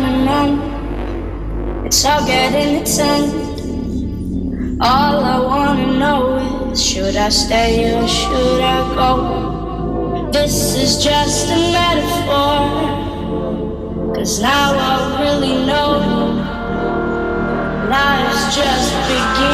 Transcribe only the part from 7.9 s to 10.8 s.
or should I go? This